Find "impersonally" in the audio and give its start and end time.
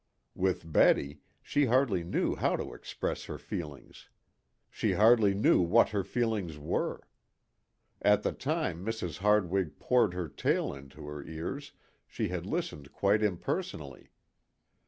13.21-14.09